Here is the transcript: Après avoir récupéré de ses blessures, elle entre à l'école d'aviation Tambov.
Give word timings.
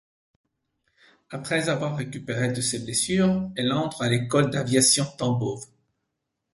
Après 1.29 1.69
avoir 1.69 1.95
récupéré 1.95 2.51
de 2.51 2.59
ses 2.59 2.79
blessures, 2.79 3.51
elle 3.55 3.71
entre 3.71 4.01
à 4.01 4.09
l'école 4.09 4.49
d'aviation 4.49 5.05
Tambov. 5.05 5.65